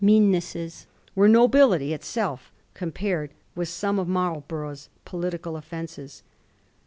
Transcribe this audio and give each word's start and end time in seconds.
29 0.03 0.31
meannesses 0.31 0.87
were 1.13 1.27
nobility 1.27 1.93
itself 1.93 2.51
compared 2.73 3.35
with 3.53 3.69
some 3.69 3.99
of 3.99 4.07
Marlborough's 4.07 4.89
political 5.05 5.53
oflfences. 5.53 6.23